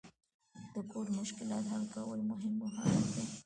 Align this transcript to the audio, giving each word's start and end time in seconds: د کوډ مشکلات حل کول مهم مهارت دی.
د 0.73 0.75
کوډ 0.91 1.07
مشکلات 1.19 1.63
حل 1.71 1.83
کول 1.93 2.19
مهم 2.29 2.53
مهارت 2.61 3.03
دی. 3.13 3.23